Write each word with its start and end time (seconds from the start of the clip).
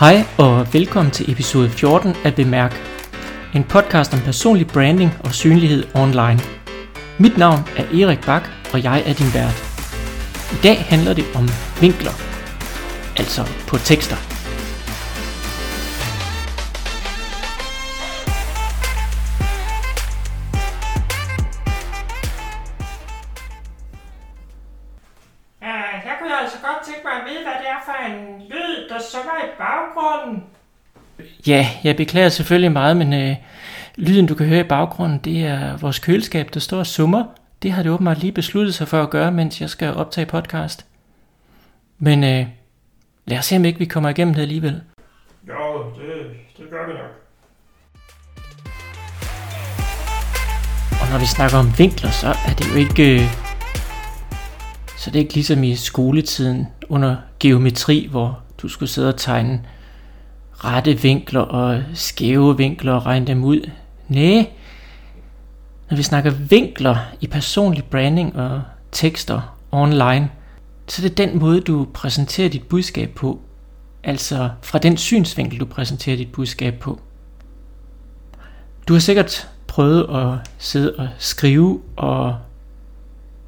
Hej 0.00 0.24
og 0.38 0.74
velkommen 0.74 1.12
til 1.12 1.32
episode 1.32 1.70
14 1.70 2.14
af 2.24 2.34
Bemærk. 2.34 2.74
En 3.54 3.64
podcast 3.64 4.14
om 4.14 4.20
personlig 4.20 4.66
branding 4.66 5.10
og 5.24 5.34
synlighed 5.34 5.84
online. 5.94 6.40
Mit 7.18 7.38
navn 7.38 7.58
er 7.76 7.82
Erik 7.82 8.20
Bak, 8.26 8.42
og 8.72 8.82
jeg 8.84 9.02
er 9.06 9.12
din 9.12 9.34
vært. 9.34 9.56
I 10.52 10.56
dag 10.62 10.76
handler 10.76 11.12
det 11.14 11.24
om 11.34 11.48
vinkler. 11.80 12.12
Altså 13.16 13.42
på 13.68 13.76
tekster. 13.78 14.27
Ja, 31.46 31.68
jeg 31.84 31.96
beklager 31.96 32.28
selvfølgelig 32.28 32.72
meget, 32.72 32.96
men 32.96 33.12
øh, 33.12 33.36
lyden 33.96 34.26
du 34.26 34.34
kan 34.34 34.46
høre 34.46 34.60
i 34.60 34.68
baggrunden, 34.68 35.18
det 35.18 35.44
er 35.46 35.76
vores 35.76 35.98
køleskab, 35.98 36.54
der 36.54 36.60
står 36.60 36.78
og 36.78 36.86
summer. 36.86 37.24
Det 37.62 37.72
har 37.72 37.82
det 37.82 37.92
åbenbart 37.92 38.18
lige 38.18 38.32
besluttet 38.32 38.74
sig 38.74 38.88
for 38.88 39.02
at 39.02 39.10
gøre, 39.10 39.32
mens 39.32 39.60
jeg 39.60 39.70
skal 39.70 39.94
optage 39.94 40.26
podcast. 40.26 40.86
Men 41.98 42.24
øh, 42.24 42.46
lad 43.26 43.38
os 43.38 43.44
se, 43.44 43.56
om 43.56 43.64
ikke 43.64 43.78
vi 43.78 43.84
kommer 43.84 44.08
igennem 44.08 44.34
det 44.34 44.42
alligevel. 44.42 44.80
Jo, 45.48 45.84
det, 45.84 46.26
det 46.58 46.70
gør 46.70 46.86
vi 46.86 46.92
nok. 46.92 47.10
Og 51.02 51.12
når 51.12 51.18
vi 51.18 51.26
snakker 51.26 51.58
om 51.58 51.78
vinkler, 51.78 52.10
så 52.10 52.26
er 52.26 52.54
det 52.58 52.70
jo 52.70 52.74
ikke... 52.74 53.14
Øh, 53.14 53.48
så 54.96 55.10
det 55.10 55.16
er 55.16 55.22
ikke 55.22 55.34
ligesom 55.34 55.64
i 55.64 55.76
skoletiden 55.76 56.66
under 56.88 57.16
geometri, 57.40 58.08
hvor 58.10 58.40
du 58.62 58.68
skulle 58.68 58.88
sidde 58.88 59.08
og 59.08 59.16
tegne 59.16 59.60
rette 60.64 61.02
vinkler 61.02 61.40
og 61.40 61.82
skæve 61.94 62.56
vinkler 62.56 62.92
og 62.92 63.06
regne 63.06 63.26
dem 63.26 63.44
ud. 63.44 63.70
Næh, 64.08 64.44
når 65.90 65.96
vi 65.96 66.02
snakker 66.02 66.30
vinkler 66.30 66.96
i 67.20 67.26
personlig 67.26 67.84
branding 67.84 68.36
og 68.36 68.62
tekster 68.92 69.56
online, 69.72 70.30
så 70.88 71.02
er 71.02 71.08
det 71.08 71.18
den 71.18 71.38
måde, 71.38 71.60
du 71.60 71.86
præsenterer 71.94 72.48
dit 72.48 72.62
budskab 72.62 73.10
på. 73.10 73.40
Altså 74.04 74.50
fra 74.62 74.78
den 74.78 74.96
synsvinkel, 74.96 75.60
du 75.60 75.64
præsenterer 75.64 76.16
dit 76.16 76.32
budskab 76.32 76.78
på. 76.78 77.00
Du 78.88 78.92
har 78.92 79.00
sikkert 79.00 79.48
prøvet 79.66 80.06
at 80.10 80.50
sidde 80.58 80.94
og 80.98 81.08
skrive, 81.18 81.80
og 81.96 82.36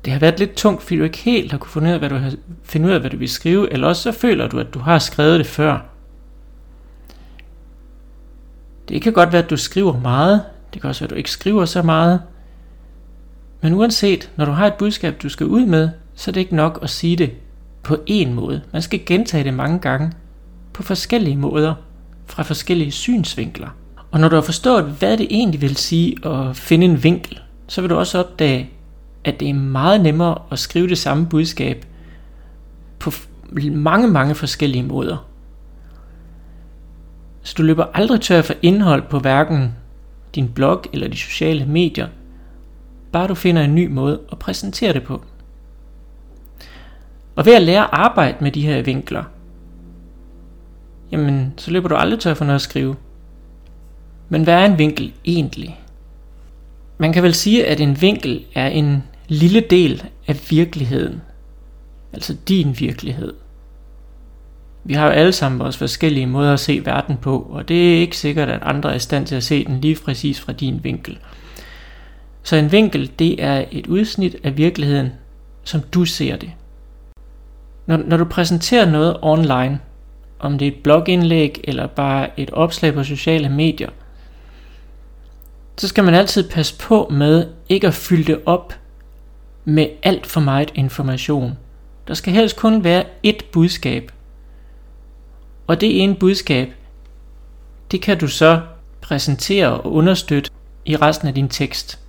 det 0.05 0.13
har 0.13 0.21
været 0.21 0.39
lidt 0.39 0.55
tungt, 0.55 0.83
fordi 0.83 0.97
du 0.97 1.05
ikke 1.05 1.19
helt 1.19 1.51
har 1.51 1.59
kunne 1.59 1.71
finde 1.71 1.89
ud 1.89 1.93
af, 1.93 1.99
hvad 1.99 2.09
du, 2.09 2.17
har, 2.17 2.33
finde 2.65 2.89
ud 2.89 2.93
af, 2.93 3.01
hvad 3.01 3.11
du 3.11 3.17
vil 3.17 3.29
skrive, 3.29 3.73
eller 3.73 3.89
også 3.89 4.03
så 4.03 4.13
føler 4.13 4.49
du, 4.49 4.59
at 4.59 4.75
du 4.75 4.79
har 4.79 4.99
skrevet 4.99 5.39
det 5.39 5.47
før. 5.47 5.90
Det 8.91 9.03
kan 9.03 9.13
godt 9.13 9.33
være, 9.33 9.43
at 9.43 9.51
du 9.51 9.57
skriver 9.57 10.01
meget, 10.01 10.43
det 10.75 10.81
kan 10.81 10.89
også 10.89 11.01
være, 11.01 11.07
at 11.07 11.11
du 11.11 11.15
ikke 11.15 11.31
skriver 11.31 11.65
så 11.65 11.83
meget, 11.83 12.21
men 13.63 13.75
uanset, 13.75 14.31
når 14.37 14.45
du 14.45 14.53
har 14.53 14.67
et 14.67 14.75
budskab, 14.75 15.23
du 15.23 15.29
skal 15.29 15.47
ud 15.47 15.67
med, 15.67 15.89
så 16.15 16.31
er 16.31 16.33
det 16.33 16.41
ikke 16.41 16.57
nok 16.57 16.79
at 16.83 16.91
sige 16.91 17.17
det 17.17 17.31
på 17.83 17.97
én 18.11 18.29
måde. 18.29 18.61
Man 18.73 18.83
skal 18.83 19.01
gentage 19.07 19.45
det 19.45 19.55
mange 19.55 19.79
gange, 19.79 20.13
på 20.73 20.83
forskellige 20.83 21.37
måder, 21.37 21.75
fra 22.27 22.43
forskellige 22.43 22.91
synsvinkler. 22.91 23.69
Og 24.11 24.21
når 24.21 24.29
du 24.29 24.35
har 24.35 24.43
forstået, 24.43 24.85
hvad 24.85 25.17
det 25.17 25.27
egentlig 25.31 25.61
vil 25.61 25.77
sige 25.77 26.27
at 26.27 26.57
finde 26.57 26.87
en 26.87 27.05
vinkel, 27.05 27.41
så 27.67 27.81
vil 27.81 27.91
du 27.91 27.95
også 27.97 28.19
opdage, 28.19 28.71
at 29.25 29.41
det 29.41 29.49
er 29.49 29.55
meget 29.55 30.01
nemmere 30.01 30.39
at 30.51 30.59
skrive 30.59 30.89
det 30.89 30.99
samme 30.99 31.27
budskab 31.27 31.87
på 32.99 33.13
mange, 33.73 34.09
mange 34.09 34.35
forskellige 34.35 34.83
måder. 34.83 35.30
Så 37.43 37.55
du 37.59 37.63
løber 37.63 37.87
aldrig 37.95 38.21
tør 38.21 38.43
for 38.43 38.55
indhold 38.63 39.03
på 39.11 39.19
hverken 39.19 39.75
din 40.35 40.49
blog 40.49 40.85
eller 40.93 41.09
de 41.09 41.17
sociale 41.17 41.67
medier, 41.67 42.09
bare 43.13 43.29
du 43.29 43.35
finder 43.35 43.63
en 43.63 43.75
ny 43.75 43.87
måde 43.87 44.21
at 44.33 44.39
præsentere 44.39 44.93
det 44.93 45.03
på. 45.03 45.25
Og 47.37 47.47
ved 47.47 47.55
at 47.55 47.63
lære 47.63 47.83
at 47.83 47.91
arbejde 47.93 48.37
med 48.41 48.53
de 48.53 48.67
her 48.67 48.83
vinkler, 48.83 49.25
jamen 51.13 51.55
så 51.57 51.71
løber 51.71 51.89
du 51.89 51.95
aldrig 51.95 52.21
tør 52.21 52.35
for 52.35 52.45
noget 52.45 52.55
at 52.55 52.63
skrive. 52.63 52.97
Men 54.29 54.43
hvad 54.43 54.55
er 54.55 54.65
en 54.65 54.79
vinkel 54.79 55.13
egentlig? 55.25 55.81
Man 56.99 57.13
kan 57.13 57.23
vel 57.23 57.35
sige, 57.35 57.67
at 57.67 57.81
en 57.81 58.01
vinkel 58.01 58.45
er 58.55 58.67
en 58.67 59.03
lille 59.29 59.61
del 59.61 60.05
af 60.27 60.41
virkeligheden. 60.51 61.23
Altså 62.13 62.37
din 62.49 62.77
virkelighed. 62.79 63.35
Vi 64.85 64.95
har 64.95 65.07
jo 65.07 65.13
alle 65.13 65.33
sammen 65.33 65.59
vores 65.59 65.77
forskellige 65.77 66.27
måder 66.27 66.53
at 66.53 66.61
se 66.61 66.83
verden 66.85 67.17
på, 67.17 67.47
og 67.51 67.69
det 67.69 67.95
er 67.95 68.01
ikke 68.01 68.17
sikkert, 68.17 68.49
at 68.49 68.63
andre 68.63 68.91
er 68.91 68.95
i 68.95 68.99
stand 68.99 69.27
til 69.27 69.35
at 69.35 69.43
se 69.43 69.65
den 69.65 69.81
lige 69.81 69.97
præcis 70.05 70.41
fra 70.41 70.53
din 70.53 70.81
vinkel. 70.83 71.19
Så 72.43 72.57
en 72.57 72.73
vinkel, 72.73 73.11
det 73.19 73.43
er 73.43 73.65
et 73.71 73.87
udsnit 73.87 74.37
af 74.45 74.57
virkeligheden, 74.57 75.13
som 75.65 75.81
du 75.81 76.05
ser 76.05 76.37
det. 76.37 76.51
Når, 77.87 77.97
når 77.97 78.17
du 78.17 78.25
præsenterer 78.25 78.91
noget 78.91 79.17
online, 79.23 79.79
om 80.39 80.59
det 80.59 80.69
er 80.69 80.73
et 80.73 80.83
blogindlæg 80.83 81.61
eller 81.65 81.87
bare 81.87 82.41
et 82.41 82.51
opslag 82.51 82.95
på 82.95 83.05
sociale 83.05 83.49
medier, 83.49 83.91
så 85.77 85.89
skal 85.89 86.05
man 86.05 86.15
altid 86.15 86.49
passe 86.49 86.79
på 86.79 87.09
med 87.11 87.47
ikke 87.69 87.87
at 87.87 87.95
fylde 87.95 88.25
det 88.25 88.41
op 88.47 88.75
med 89.65 89.87
alt 90.03 90.27
for 90.27 90.41
meget 90.41 90.71
information. 90.75 91.59
Der 92.09 92.15
skal 92.15 92.33
helst 92.33 92.57
kun 92.57 92.85
være 92.85 93.05
ét 93.27 93.51
budskab. 93.53 94.13
Og 95.71 95.81
det 95.81 96.03
ene 96.03 96.15
budskab, 96.15 96.73
det 97.91 98.03
kan 98.03 98.19
du 98.19 98.29
så 98.29 98.61
præsentere 99.01 99.81
og 99.81 99.93
understøtte 99.93 100.51
i 100.85 100.97
resten 100.97 101.29
af 101.29 101.35
din 101.35 101.49
tekst. 101.49 102.01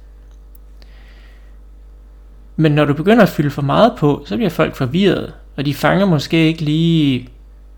Men 2.55 2.72
når 2.72 2.85
du 2.85 2.94
begynder 2.94 3.23
at 3.23 3.29
fylde 3.29 3.49
for 3.49 3.61
meget 3.61 3.94
på, 3.97 4.23
så 4.25 4.35
bliver 4.35 4.49
folk 4.49 4.75
forvirret, 4.75 5.33
og 5.57 5.66
de 5.66 5.73
fanger 5.73 6.05
måske 6.05 6.47
ikke 6.47 6.61
lige, 6.61 7.29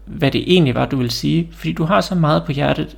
hvad 0.05 0.31
det 0.31 0.53
egentlig 0.53 0.75
var, 0.75 0.85
du 0.85 0.97
vil 0.97 1.11
sige, 1.11 1.49
fordi 1.51 1.73
du 1.73 1.83
har 1.83 2.01
så 2.01 2.15
meget 2.15 2.43
på 2.45 2.51
hjertet. 2.51 2.97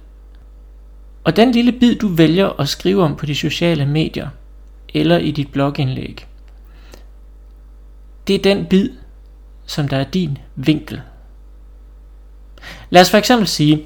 Og 1.24 1.36
den 1.36 1.52
lille 1.52 1.72
bid, 1.72 1.96
du 1.96 2.08
vælger 2.08 2.60
at 2.60 2.70
skrive 2.70 3.04
om 3.04 3.16
på 3.16 3.26
de 3.26 3.36
sociale 3.36 3.86
medier, 3.86 4.30
eller 4.94 5.18
i 5.18 5.32
dit 5.32 5.52
blogindlæg, 5.52 6.28
det 8.28 8.36
er 8.36 8.42
den 8.42 8.66
bid, 8.66 8.90
som 9.66 9.88
der 9.88 9.98
er 9.98 10.04
din 10.04 10.38
vinkel. 10.56 11.02
Lad 12.90 13.02
os 13.02 13.12
for 13.12 13.18
eksempel 13.18 13.48
sige, 13.48 13.84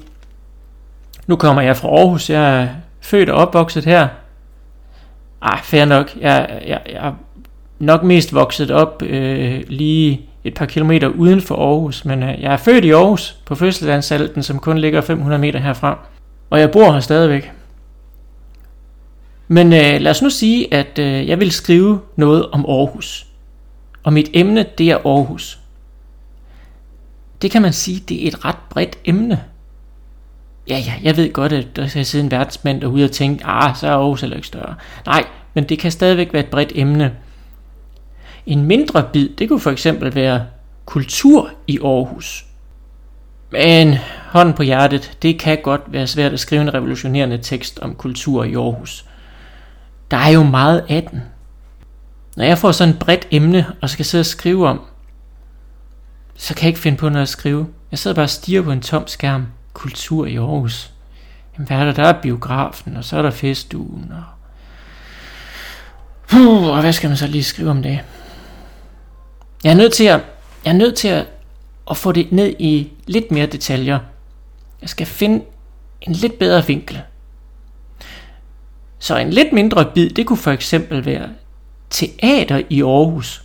nu 1.26 1.36
kommer 1.36 1.62
jeg 1.62 1.76
fra 1.76 1.88
Aarhus, 1.88 2.30
jeg 2.30 2.62
er 2.62 2.68
født 3.00 3.28
og 3.28 3.36
opvokset 3.36 3.84
her. 3.84 4.08
Ej, 5.42 5.60
fair 5.62 5.84
nok, 5.84 6.16
jeg, 6.20 6.60
jeg, 6.66 6.80
jeg 6.86 7.06
er 7.06 7.12
nok 7.78 8.02
mest 8.02 8.34
vokset 8.34 8.70
op 8.70 9.02
øh, 9.02 9.62
lige 9.68 10.20
et 10.44 10.54
par 10.54 10.66
kilometer 10.66 11.08
uden 11.08 11.40
for 11.40 11.56
Aarhus, 11.56 12.04
men 12.04 12.22
øh, 12.22 12.42
jeg 12.42 12.52
er 12.52 12.56
født 12.56 12.84
i 12.84 12.90
Aarhus 12.90 13.36
på 13.46 13.54
fødselsanstalten, 13.54 14.42
som 14.42 14.58
kun 14.58 14.78
ligger 14.78 15.00
500 15.00 15.40
meter 15.40 15.58
herfra, 15.58 15.98
og 16.50 16.60
jeg 16.60 16.70
bor 16.70 16.92
her 16.92 17.00
stadigvæk. 17.00 17.52
Men 19.48 19.72
øh, 19.72 20.00
lad 20.00 20.10
os 20.10 20.22
nu 20.22 20.30
sige, 20.30 20.74
at 20.74 20.98
øh, 20.98 21.28
jeg 21.28 21.40
vil 21.40 21.50
skrive 21.50 22.00
noget 22.16 22.46
om 22.50 22.66
Aarhus. 22.68 23.26
Og 24.02 24.12
mit 24.12 24.30
emne, 24.34 24.66
det 24.78 24.90
er 24.90 24.96
Aarhus. 24.96 25.59
Det 27.42 27.50
kan 27.50 27.62
man 27.62 27.72
sige, 27.72 28.00
det 28.08 28.24
er 28.24 28.28
et 28.28 28.44
ret 28.44 28.56
bredt 28.70 28.98
emne. 29.04 29.44
Ja, 30.68 30.78
ja, 30.78 30.94
jeg 31.02 31.16
ved 31.16 31.32
godt, 31.32 31.52
at 31.52 31.76
der 31.76 31.86
skal 31.86 32.06
sidde 32.06 32.24
en 32.24 32.30
verdensmand 32.30 32.80
derude 32.80 33.04
og 33.04 33.10
tænke, 33.10 33.46
ah, 33.46 33.76
så 33.76 33.86
er 33.86 33.90
Aarhus 33.90 34.20
heller 34.20 34.36
ikke 34.36 34.48
større. 34.48 34.74
Nej, 35.06 35.24
men 35.54 35.64
det 35.64 35.78
kan 35.78 35.90
stadigvæk 35.90 36.32
være 36.32 36.42
et 36.42 36.50
bredt 36.50 36.72
emne. 36.74 37.12
En 38.46 38.64
mindre 38.64 39.04
bid, 39.12 39.28
det 39.28 39.48
kunne 39.48 39.60
for 39.60 39.70
eksempel 39.70 40.14
være 40.14 40.46
kultur 40.84 41.50
i 41.66 41.78
Aarhus. 41.78 42.46
Men 43.50 43.94
hånden 44.26 44.54
på 44.54 44.62
hjertet, 44.62 45.18
det 45.22 45.38
kan 45.38 45.58
godt 45.62 45.80
være 45.86 46.06
svært 46.06 46.32
at 46.32 46.40
skrive 46.40 46.62
en 46.62 46.74
revolutionerende 46.74 47.38
tekst 47.38 47.78
om 47.78 47.94
kultur 47.94 48.44
i 48.44 48.54
Aarhus. 48.54 49.04
Der 50.10 50.16
er 50.16 50.30
jo 50.30 50.42
meget 50.42 50.84
af 50.88 51.08
den. 51.10 51.22
Når 52.36 52.44
jeg 52.44 52.58
får 52.58 52.72
sådan 52.72 52.94
et 52.94 52.98
bredt 52.98 53.28
emne 53.30 53.66
og 53.82 53.90
skal 53.90 54.04
sidde 54.04 54.22
og 54.22 54.26
skrive 54.26 54.68
om, 54.68 54.80
så 56.40 56.54
kan 56.54 56.62
jeg 56.62 56.68
ikke 56.68 56.80
finde 56.80 56.98
på 56.98 57.08
noget 57.08 57.22
at 57.22 57.28
skrive. 57.28 57.66
Jeg 57.90 57.98
sidder 57.98 58.14
bare 58.14 58.24
og 58.24 58.30
stiger 58.30 58.62
på 58.62 58.72
en 58.72 58.80
tom 58.80 59.06
skærm. 59.06 59.46
Kultur 59.72 60.26
i 60.26 60.36
Aarhus. 60.36 60.92
Jamen, 61.54 61.66
hvad 61.66 61.76
er 61.76 61.84
der? 61.84 61.92
Der 61.92 62.02
er 62.02 62.22
biografen, 62.22 62.96
og 62.96 63.04
så 63.04 63.16
er 63.16 63.22
der 63.22 63.30
festugen. 63.30 64.12
Og... 64.12 64.22
Puh, 66.28 66.68
og 66.68 66.80
hvad 66.80 66.92
skal 66.92 67.08
man 67.08 67.16
så 67.16 67.26
lige 67.26 67.44
skrive 67.44 67.70
om 67.70 67.82
det? 67.82 68.00
Jeg 69.64 69.70
er 69.70 69.74
nødt 69.74 69.92
til 69.92 70.04
at, 70.04 70.20
jeg 70.64 70.70
er 70.70 70.76
nødt 70.76 70.96
til 70.96 71.08
at, 71.08 71.26
at 71.90 71.96
få 71.96 72.12
det 72.12 72.32
ned 72.32 72.54
i 72.58 72.92
lidt 73.06 73.30
mere 73.30 73.46
detaljer. 73.46 73.98
Jeg 74.80 74.88
skal 74.88 75.06
finde 75.06 75.44
en 76.00 76.12
lidt 76.12 76.38
bedre 76.38 76.66
vinkel. 76.66 77.02
Så 78.98 79.16
en 79.16 79.30
lidt 79.30 79.52
mindre 79.52 79.90
bid, 79.94 80.10
det 80.10 80.26
kunne 80.26 80.36
for 80.36 80.50
eksempel 80.50 81.04
være 81.04 81.28
teater 81.90 82.62
i 82.70 82.82
Aarhus. 82.82 83.44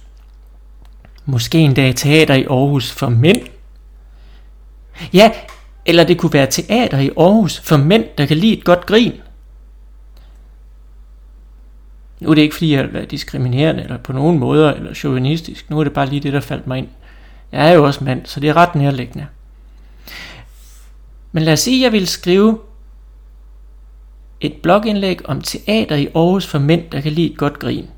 Måske 1.25 1.57
endda 1.57 1.91
teater 1.91 2.33
i 2.33 2.45
Aarhus 2.45 2.91
for 2.91 3.09
mænd. 3.09 3.41
Ja, 5.13 5.31
Eller 5.85 6.03
det 6.03 6.17
kunne 6.17 6.33
være 6.33 6.47
teater 6.47 6.99
i 6.99 7.09
Aarhus 7.17 7.59
for 7.59 7.77
mænd, 7.77 8.05
der 8.17 8.25
kan 8.25 8.37
lide 8.37 8.57
et 8.57 8.63
godt 8.63 8.85
grin. 8.85 9.13
Nu 12.19 12.29
er 12.29 12.35
det 12.35 12.41
ikke 12.41 12.55
fordi, 12.55 12.73
jeg 12.73 12.89
er 12.93 13.05
diskriminerende 13.05 13.83
eller 13.83 13.97
på 13.97 14.13
nogen 14.13 14.39
måder 14.39 14.73
eller 14.73 14.93
chauvinistisk. 14.93 15.69
Nu 15.69 15.79
er 15.79 15.83
det 15.83 15.93
bare 15.93 16.05
lige 16.05 16.19
det, 16.19 16.33
der 16.33 16.39
faldt 16.39 16.67
mig 16.67 16.77
ind. 16.77 16.87
Jeg 17.51 17.69
er 17.69 17.73
jo 17.73 17.85
også 17.85 18.03
mand, 18.03 18.25
så 18.25 18.39
det 18.39 18.49
er 18.49 18.55
ret 18.55 18.75
nærliggende. 18.75 19.27
Men 21.31 21.43
lad 21.43 21.53
os 21.53 21.59
sige, 21.59 21.77
at 21.77 21.83
jeg 21.83 21.91
vil 21.91 22.07
skrive 22.07 22.59
et 24.41 24.53
blogindlæg 24.63 25.29
om 25.29 25.41
teater 25.41 25.95
i 25.95 26.07
Aarhus 26.15 26.47
for 26.47 26.59
mænd, 26.59 26.89
der 26.89 27.01
kan 27.01 27.11
lide 27.11 27.31
et 27.31 27.37
godt 27.37 27.59
grin. 27.59 27.89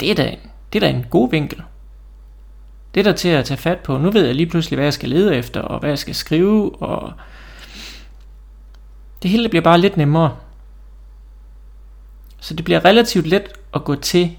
Det 0.00 0.10
er 0.10 0.14
da 0.14 0.28
en, 0.28 0.38
det 0.72 0.82
er 0.82 0.88
da 0.90 0.96
en 0.96 1.06
god 1.10 1.30
vinkel. 1.30 1.62
Det 2.96 3.06
er 3.06 3.10
der 3.10 3.16
til 3.16 3.28
at 3.28 3.44
tage 3.44 3.58
fat 3.58 3.78
på. 3.78 3.98
Nu 3.98 4.10
ved 4.10 4.26
jeg 4.26 4.34
lige 4.34 4.46
pludselig, 4.46 4.76
hvad 4.76 4.84
jeg 4.84 4.92
skal 4.92 5.08
lede 5.08 5.36
efter, 5.36 5.60
og 5.60 5.80
hvad 5.80 5.88
jeg 5.88 5.98
skal 5.98 6.14
skrive, 6.14 6.82
og 6.82 7.12
det 9.22 9.30
hele 9.30 9.48
bliver 9.48 9.62
bare 9.62 9.80
lidt 9.80 9.96
nemmere. 9.96 10.36
Så 12.40 12.54
det 12.54 12.64
bliver 12.64 12.84
relativt 12.84 13.26
let 13.26 13.48
at 13.74 13.84
gå 13.84 13.94
til, 13.94 14.36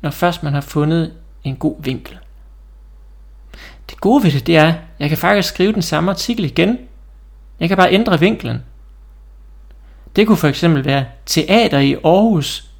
når 0.00 0.10
først 0.10 0.42
man 0.42 0.52
har 0.52 0.60
fundet 0.60 1.12
en 1.44 1.56
god 1.56 1.82
vinkel. 1.82 2.18
Det 3.90 4.00
gode 4.00 4.24
ved 4.24 4.32
det, 4.32 4.46
det 4.46 4.56
er, 4.56 4.68
at 4.68 4.74
jeg 4.98 5.08
kan 5.08 5.18
faktisk 5.18 5.48
skrive 5.48 5.72
den 5.72 5.82
samme 5.82 6.10
artikel 6.10 6.44
igen. 6.44 6.78
Jeg 7.60 7.68
kan 7.68 7.76
bare 7.76 7.92
ændre 7.92 8.20
vinklen. 8.20 8.62
Det 10.16 10.26
kunne 10.26 10.36
for 10.36 10.48
eksempel 10.48 10.84
være 10.84 11.04
teater 11.26 11.78
i 11.78 11.94
Aarhus 11.94 12.70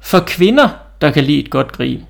for 0.00 0.20
kvinder, 0.26 0.68
der 1.00 1.10
kan 1.10 1.24
lide 1.24 1.40
et 1.40 1.50
godt 1.50 1.72
grin. 1.72 2.04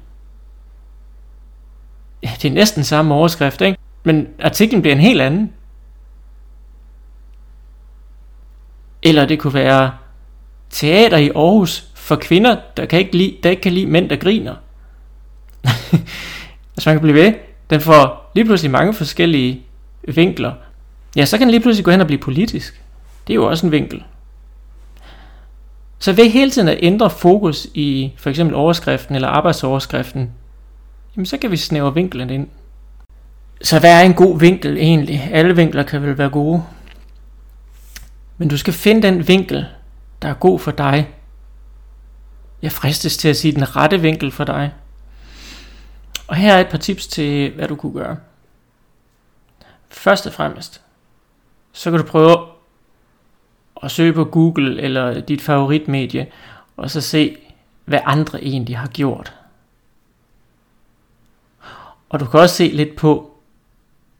Ja, 2.25 2.31
det 2.43 2.49
er 2.49 2.53
næsten 2.53 2.85
samme 2.85 3.15
overskrift, 3.15 3.61
ikke? 3.61 3.79
Men 4.05 4.29
artiklen 4.43 4.82
bliver 4.82 4.94
en 4.94 5.00
helt 5.00 5.21
anden. 5.21 5.53
Eller 9.03 9.26
det 9.26 9.38
kunne 9.38 9.55
være 9.55 9.93
teater 10.71 11.17
i 11.17 11.29
Aarhus 11.29 11.88
for 11.94 12.17
kvinder, 12.17 12.56
der, 12.76 12.87
kan 12.87 12.99
ikke 12.99 13.17
lide, 13.17 13.37
der 13.43 13.50
ikke 13.50 13.62
kan 13.62 13.73
lide 13.73 13.87
mænd, 13.87 14.09
der 14.09 14.17
griner. 14.17 14.55
altså 16.76 16.91
man 16.91 16.94
kan 16.94 17.00
blive 17.00 17.15
ved, 17.15 17.32
den 17.71 17.81
får 17.81 18.31
lige 18.35 18.44
pludselig 18.44 18.71
mange 18.71 18.94
forskellige 18.94 19.62
vinkler. 20.09 20.53
Ja, 21.17 21.25
så 21.25 21.38
kan 21.38 21.47
den 21.47 21.50
lige 21.50 21.61
pludselig 21.61 21.85
gå 21.85 21.91
hen 21.91 22.00
og 22.00 22.06
blive 22.06 22.21
politisk. 22.21 22.82
Det 23.26 23.32
er 23.32 23.35
jo 23.35 23.47
også 23.47 23.67
en 23.67 23.73
vinkel. 23.73 24.03
Så 25.99 26.12
ved 26.12 26.31
hele 26.31 26.50
tiden 26.50 26.69
at 26.69 26.79
ændre 26.82 27.11
fokus 27.11 27.67
i 27.75 28.12
for 28.17 28.31
eksempel 28.31 28.56
overskriften 28.56 29.15
eller 29.15 29.29
arbejdsoverskriften, 29.29 30.31
jamen 31.16 31.26
så 31.26 31.38
kan 31.38 31.50
vi 31.50 31.56
snævre 31.56 31.94
vinklen 31.94 32.31
ind. 32.31 32.49
Så 33.62 33.81
hvad 33.81 34.00
er 34.00 34.00
en 34.00 34.14
god 34.14 34.40
vinkel 34.40 34.76
egentlig? 34.76 35.28
Alle 35.32 35.56
vinkler 35.56 35.82
kan 35.82 36.02
vel 36.02 36.19
være 36.19 36.31
gode. 36.31 36.64
Men 38.38 38.49
du 38.49 38.56
skal 38.56 38.72
finde 38.72 39.02
den 39.02 39.28
vinkel, 39.28 39.66
der 40.22 40.28
er 40.28 40.34
god 40.34 40.58
for 40.58 40.70
dig. 40.70 41.08
Jeg 42.62 42.72
fristes 42.72 43.16
til 43.16 43.28
at 43.28 43.37
sige 43.37 43.52
den 43.52 43.76
rette 43.76 44.00
vinkel 44.00 44.31
for 44.31 44.44
dig. 44.44 44.72
Og 46.26 46.37
her 46.37 46.55
er 46.55 46.61
et 46.61 46.69
par 46.69 46.78
tips 46.78 47.06
til, 47.06 47.50
hvad 47.50 47.69
du 47.69 47.76
kunne 47.76 47.93
gøre. 47.93 48.16
Først 49.88 50.26
og 50.26 50.32
fremmest, 50.32 50.81
så 51.72 51.90
kan 51.90 52.00
du 52.00 52.06
prøve 52.06 52.46
at 53.82 53.90
søge 53.90 54.12
på 54.12 54.25
Google 54.25 54.82
eller 54.82 55.20
dit 55.20 55.43
favoritmedie, 55.43 56.26
og 56.76 56.90
så 56.90 57.00
se, 57.00 57.37
hvad 57.84 58.00
andre 58.05 58.44
egentlig 58.44 58.78
har 58.78 58.88
gjort. 58.88 59.34
Og 62.14 62.20
du 62.20 62.26
kan 62.26 62.40
også 62.40 62.56
se 62.56 62.69
lidt 62.69 62.96
på, 62.96 63.37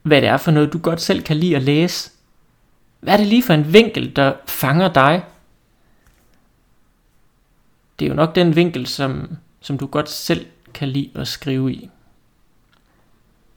hvad 0.03 0.21
det 0.21 0.29
er 0.29 0.37
for 0.37 0.51
noget, 0.51 0.73
du 0.73 0.79
godt 0.79 1.01
selv 1.01 1.23
kan 1.23 1.37
lide 1.37 1.57
at 1.57 1.63
læse. 1.63 2.11
Hvad 3.01 3.13
er 3.15 3.17
det 3.17 3.27
lige 3.27 3.43
for 3.43 3.55
en 3.55 3.73
vinkel, 3.73 4.17
der 4.17 4.33
fanger 4.47 4.93
dig? 4.93 5.25
Det 7.99 8.05
er 8.05 8.09
jo 8.09 8.15
nok 8.15 8.35
den 8.35 8.57
vinkel, 8.57 8.87
som, 8.87 9.37
som 9.61 9.79
du 9.79 9.87
godt 9.87 10.11
selv 10.11 10.47
kan 10.75 10.89
lide 10.89 11.11
at 11.15 11.29
skrive 11.29 11.73
i. 11.73 11.91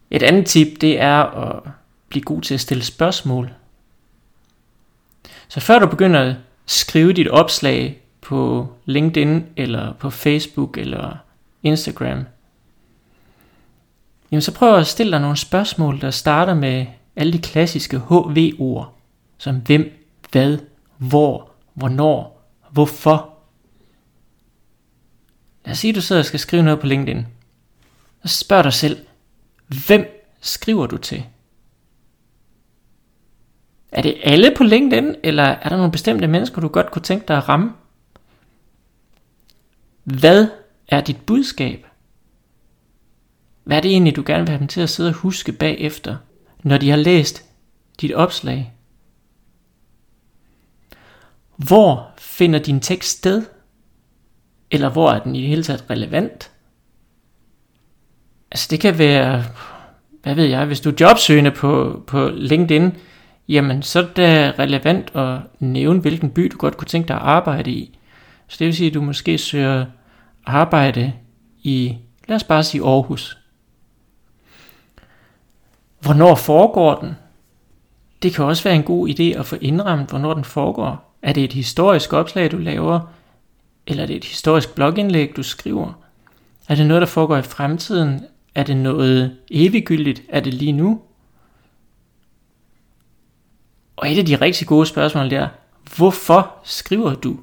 Et 0.10 0.24
andet 0.24 0.45
tip, 0.45 0.81
det 0.81 1.01
er 1.01 1.24
at 1.24 1.63
blive 2.10 2.24
god 2.24 2.42
til 2.42 2.54
at 2.54 2.60
stille 2.60 2.84
spørgsmål. 2.84 3.54
Så 5.48 5.60
før 5.60 5.80
du 5.80 5.88
begynder 5.88 6.22
at 6.22 6.36
skrive 6.66 7.13
dit 7.13 7.28
opslag 7.28 8.01
på 8.22 8.68
LinkedIn 8.86 9.45
eller 9.56 9.94
på 9.94 10.10
Facebook 10.10 10.78
eller 10.78 11.18
Instagram, 11.63 12.25
jamen 14.31 14.41
så 14.41 14.53
prøv 14.53 14.77
at 14.77 14.88
stille 14.88 15.12
dig 15.12 15.21
nogle 15.21 15.38
spørgsmål, 15.38 16.01
der 16.01 16.12
starter 16.12 16.53
med 16.53 16.85
alle 17.15 17.33
de 17.33 17.39
klassiske 17.39 17.97
HV-ord, 17.97 18.94
som 19.38 19.56
hvem, 19.56 20.07
hvad, 20.31 20.57
hvor, 20.97 21.51
hvornår, 21.74 22.50
hvorfor. 22.71 23.33
Lad 25.65 25.71
os 25.71 25.77
sige, 25.77 25.89
at 25.89 25.95
du 25.95 26.01
sidder 26.01 26.21
og 26.21 26.25
skal 26.25 26.39
skrive 26.39 26.63
noget 26.63 26.79
på 26.79 26.88
LinkedIn. 26.88 27.25
Så 28.25 28.38
spørg 28.38 28.63
dig 28.63 28.74
selv, 28.74 29.06
hvem 29.68 30.06
skriver 30.41 30.88
du 30.88 30.97
til? 30.97 31.25
Er 33.91 34.01
det 34.01 34.18
alle 34.24 34.53
på 34.57 34.63
LinkedIn, 34.63 35.15
eller 35.24 35.44
er 35.44 35.69
der 35.69 35.77
nogle 35.77 35.91
bestemte 35.91 36.27
mennesker, 36.27 36.62
du 36.62 36.68
godt 36.68 36.91
kunne 36.91 37.01
tænke 37.01 37.25
dig 37.27 37.38
at 37.38 37.50
ramme? 37.50 37.74
Hvad 40.03 40.47
er 40.88 41.01
dit 41.01 41.21
budskab? 41.25 41.85
Hvad 43.68 43.78
er 43.78 43.81
det 43.81 43.92
egentlig, 43.92 44.16
du 44.16 44.24
gerne 44.25 44.44
vil 44.44 44.50
have 44.50 44.60
dem 44.60 44.68
til 44.68 44.81
at 44.81 44.90
sidde 44.90 45.10
og 45.10 45.14
huske 45.14 45.52
bagefter, 45.52 46.18
når 46.64 46.78
de 46.78 46.90
har 46.90 46.98
læst 46.98 47.46
dit 48.02 48.14
opslag? 48.14 48.74
Hvor 51.56 52.12
finder 52.18 52.60
din 52.60 52.80
tekst 52.80 53.18
sted? 53.18 53.46
Eller 54.72 54.90
hvor 54.90 55.12
er 55.12 55.19
den 55.19 55.36
i 55.36 55.42
det 55.42 55.48
hele 55.50 55.64
taget 55.64 55.90
relevant? 55.90 56.52
Altså 58.52 58.68
det 58.72 58.80
kan 58.80 58.98
være, 58.98 59.44
hvad 60.24 60.36
ved 60.36 60.46
jeg, 60.46 60.66
hvis 60.66 60.81
du 60.81 60.90
er 60.90 60.96
jobsøgende 61.00 61.52
på, 61.52 62.04
på 62.08 62.30
LinkedIn, 62.30 62.92
jamen 63.48 63.81
så 63.84 64.00
er 64.00 64.08
det 64.16 64.60
relevant 64.60 65.16
at 65.16 65.40
nævne, 65.60 66.00
hvilken 66.00 66.30
by 66.30 66.50
du 66.52 66.58
godt 66.58 66.78
kunne 66.78 66.88
tænke 66.88 67.08
dig 67.08 67.16
at 67.16 67.22
arbejde 67.22 67.72
i. 67.72 67.98
Så 68.48 68.56
det 68.60 68.66
vil 68.68 68.75
sige, 68.75 68.88
at 68.88 68.94
du 68.94 69.02
måske 69.02 69.38
søger 69.38 69.86
arbejde 70.46 71.13
i, 71.63 71.98
lad 72.28 72.36
os 72.36 72.44
bare 72.44 72.63
sige 72.63 72.84
Aarhus. 72.84 73.38
Hvornår 76.00 76.36
foregår 76.36 76.96
den? 76.96 77.16
Det 78.22 78.34
kan 78.34 78.46
også 78.46 78.64
være 78.64 78.76
en 78.76 78.84
god 78.84 79.10
idé 79.10 79.24
at 79.24 79.46
få 79.46 79.56
indrammet, 79.62 80.10
hvornår 80.10 80.34
den 80.34 80.44
foregår. 80.44 81.18
Er 81.22 81.34
det 81.34 81.44
et 81.44 81.54
historisk 81.54 82.13
opslag, 82.13 82.51
du 82.51 82.58
laver? 82.58 83.00
Eller 83.88 84.04
er 84.04 84.08
det 84.08 84.16
et 84.16 84.25
historisk 84.25 84.75
blogindlæg, 84.75 85.36
du 85.36 85.44
skriver? 85.44 85.94
Er 86.68 86.75
det 86.75 86.86
noget, 86.88 87.01
der 87.01 87.08
foregår 87.08 87.38
i 87.38 87.42
fremtiden? 87.42 88.25
Er 88.56 88.63
det 88.63 88.77
noget 88.77 89.38
eviggyldigt? 89.51 90.22
Er 90.30 90.39
det 90.39 90.54
lige 90.54 90.72
nu? 90.72 91.01
Og 93.96 94.12
et 94.12 94.18
af 94.18 94.25
de 94.25 94.36
rigtig 94.36 94.68
gode 94.68 94.86
spørgsmål 94.86 95.34
er, 95.34 95.48
hvorfor 95.98 96.56
skriver 96.63 97.13
du 97.16 97.39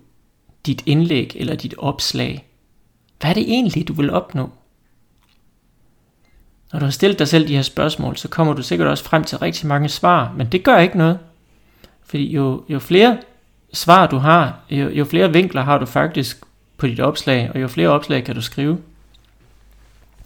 dit 0.66 0.82
indlæg 0.87 1.32
eller 1.37 1.56
dit 1.56 1.75
opslag? 1.78 2.49
Hvad 3.20 3.30
er 3.30 3.34
det 3.34 3.42
egentlig, 3.42 3.88
du 3.88 3.92
vil 3.92 4.11
opnå? 4.11 4.50
Når 6.74 6.80
du 6.80 6.86
har 6.86 6.90
stillet 6.90 7.18
dig 7.18 7.28
selv 7.28 7.48
de 7.48 7.54
her 7.54 7.62
spørgsmål, 7.62 8.16
så 8.16 8.28
kommer 8.28 8.52
du 8.52 8.62
sikkert 8.62 8.88
også 8.88 9.04
frem 9.04 9.24
til 9.24 9.38
rigtig 9.38 9.66
mange 9.66 9.88
svar, 9.88 10.32
men 10.36 10.46
det 10.46 10.62
gør 10.62 10.78
ikke 10.78 10.98
noget. 10.98 11.18
Fordi 12.04 12.32
jo, 12.32 12.64
jo 12.68 12.78
flere 12.78 13.18
svar 13.72 14.06
du 14.06 14.16
har, 14.16 14.58
jo, 14.70 14.88
jo 14.88 15.04
flere 15.04 15.32
vinkler 15.32 15.62
har 15.62 15.78
du 15.78 15.86
faktisk 15.86 16.40
på 16.76 16.86
dit 16.86 17.00
opslag, 17.00 17.50
og 17.54 17.60
jo 17.60 17.68
flere 17.68 17.88
opslag 17.88 18.24
kan 18.24 18.34
du 18.34 18.40
skrive. 18.40 18.72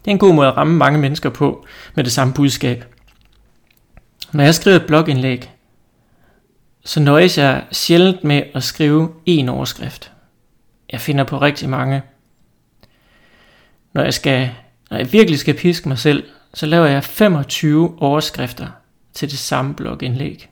Det 0.05 0.07
er 0.07 0.11
en 0.11 0.19
god 0.19 0.35
måde 0.35 0.49
at 0.49 0.57
ramme 0.57 0.77
mange 0.77 0.99
mennesker 0.99 1.31
på 1.31 1.67
med 1.95 2.05
det 2.05 2.13
samme 2.13 2.35
budskab. 2.35 2.85
Når 4.33 4.45
jeg 4.45 4.55
skriver 4.55 4.77
et 4.77 4.87
blogindlæg, 4.87 5.51
så 6.85 7.01
nøjes 7.01 7.39
jeg 7.39 7.65
sjældent 7.73 8.25
med 8.25 8.43
at 8.55 8.63
skrive 8.63 9.13
én 9.29 9.49
overskrift. 9.49 10.13
Jeg 10.93 11.01
finder 11.01 11.25
på 11.25 11.41
rigtig 11.41 11.69
mange. 11.69 12.03
Når 13.93 14.03
jeg, 14.03 14.15
skal, 14.15 14.51
når 14.91 14.97
jeg 14.97 15.13
virkelig 15.13 15.39
skal 15.39 15.55
piske 15.55 15.89
mig 15.89 15.99
selv, 15.99 16.25
så 16.55 16.67
laver 16.67 16.87
jeg 16.87 17.05
25 17.05 18.03
overskrifter 18.03 18.69
til 19.13 19.31
det 19.31 19.39
samme 19.39 19.75
blogindlæg. 19.75 20.51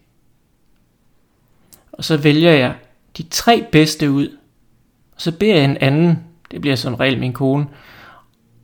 Og 1.93 2.05
så 2.05 2.17
vælger 2.17 2.53
jeg 2.53 2.75
de 3.17 3.23
tre 3.23 3.67
bedste 3.73 4.11
ud. 4.11 4.29
Og 5.15 5.21
så 5.21 5.33
beder 5.33 5.55
jeg 5.55 5.65
en 5.65 5.77
anden, 5.77 6.25
det 6.51 6.61
bliver 6.61 6.77
som 6.77 6.95
regel 6.95 7.19
min 7.19 7.33
kone, 7.33 7.67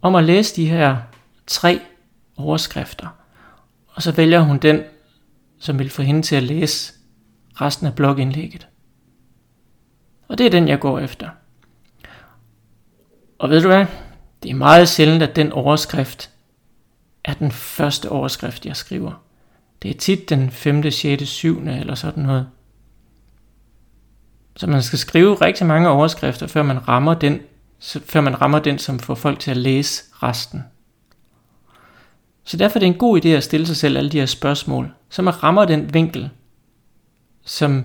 om 0.03 0.15
at 0.15 0.25
læse 0.25 0.57
de 0.57 0.69
her 0.69 0.97
tre 1.47 1.81
overskrifter. 2.37 3.07
Og 3.89 4.03
så 4.03 4.13
vælger 4.13 4.41
hun 4.41 4.59
den, 4.59 4.83
som 5.59 5.79
vil 5.79 5.91
få 5.91 6.03
hende 6.03 6.23
til 6.23 6.37
at 6.37 6.43
læse 6.43 6.93
resten 7.55 7.87
af 7.87 7.95
blogindlægget. 7.95 8.69
Og 10.29 10.39
det 10.39 10.47
er 10.47 10.51
den, 10.51 10.69
jeg 10.69 10.81
går 10.81 10.99
efter. 10.99 11.29
Og 13.39 13.51
ved 13.51 13.63
du 13.63 13.69
hvad? 13.69 13.87
Det 14.43 14.51
er 14.51 14.55
meget 14.55 14.89
sjældent, 14.89 15.23
at 15.23 15.37
den 15.37 15.53
overskrift 15.53 16.32
er 17.25 17.35
den 17.35 17.53
første 17.53 18.09
overskrift, 18.09 18.67
jeg 18.67 18.77
skriver. 18.77 19.23
Det 19.83 19.91
er 19.91 19.99
tit 19.99 20.31
den 20.31 20.51
5., 20.51 20.91
6., 20.91 21.29
7. 21.29 21.61
eller 21.61 21.95
sådan 21.95 22.23
noget. 22.23 22.49
Så 24.57 24.67
man 24.67 24.83
skal 24.83 24.99
skrive 24.99 25.35
rigtig 25.35 25.67
mange 25.67 25.89
overskrifter, 25.89 26.47
før 26.47 26.63
man 26.63 26.89
rammer 26.89 27.15
den, 27.15 27.41
før 27.81 28.21
man 28.21 28.41
rammer 28.41 28.59
den, 28.59 28.79
som 28.79 28.99
får 28.99 29.15
folk 29.15 29.39
til 29.39 29.51
at 29.51 29.57
læse 29.57 30.05
resten. 30.13 30.65
Så 32.45 32.57
derfor 32.57 32.77
er 32.77 32.81
det 32.81 32.87
en 32.87 32.99
god 32.99 33.25
idé 33.25 33.29
at 33.29 33.45
stille 33.45 33.67
sig 33.67 33.77
selv 33.77 33.97
alle 33.97 34.11
de 34.11 34.19
her 34.19 34.27
spørgsmål, 34.27 34.93
så 35.09 35.23
man 35.23 35.43
rammer 35.43 35.65
den 35.65 35.95
vinkel, 35.95 36.31
som 37.45 37.85